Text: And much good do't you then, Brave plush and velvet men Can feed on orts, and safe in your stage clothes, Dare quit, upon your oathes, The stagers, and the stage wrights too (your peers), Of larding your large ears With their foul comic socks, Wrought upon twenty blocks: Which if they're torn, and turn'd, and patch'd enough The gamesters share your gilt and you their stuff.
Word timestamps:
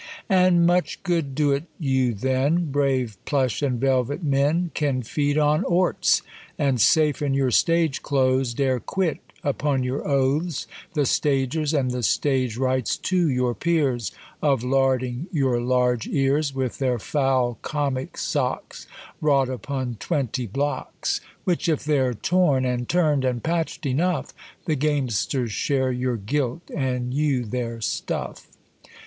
And 0.29 0.65
much 0.65 1.03
good 1.03 1.35
do't 1.35 1.65
you 1.79 2.15
then, 2.15 2.71
Brave 2.71 3.17
plush 3.25 3.61
and 3.61 3.79
velvet 3.79 4.23
men 4.23 4.71
Can 4.73 5.03
feed 5.03 5.37
on 5.37 5.63
orts, 5.65 6.23
and 6.57 6.81
safe 6.81 7.21
in 7.21 7.35
your 7.35 7.51
stage 7.51 8.01
clothes, 8.01 8.55
Dare 8.55 8.79
quit, 8.79 9.19
upon 9.43 9.83
your 9.83 10.01
oathes, 10.01 10.65
The 10.95 11.05
stagers, 11.05 11.71
and 11.71 11.91
the 11.91 12.01
stage 12.01 12.57
wrights 12.57 12.97
too 12.97 13.29
(your 13.29 13.53
peers), 13.53 14.11
Of 14.41 14.63
larding 14.63 15.27
your 15.31 15.61
large 15.61 16.07
ears 16.07 16.51
With 16.51 16.79
their 16.79 16.97
foul 16.97 17.59
comic 17.61 18.17
socks, 18.17 18.87
Wrought 19.21 19.49
upon 19.49 19.97
twenty 19.99 20.47
blocks: 20.47 21.21
Which 21.43 21.69
if 21.69 21.83
they're 21.85 22.15
torn, 22.15 22.65
and 22.65 22.89
turn'd, 22.89 23.23
and 23.23 23.43
patch'd 23.43 23.85
enough 23.85 24.33
The 24.65 24.73
gamesters 24.75 25.51
share 25.51 25.91
your 25.91 26.17
gilt 26.17 26.71
and 26.75 27.13
you 27.13 27.45
their 27.45 27.81
stuff. 27.81 28.47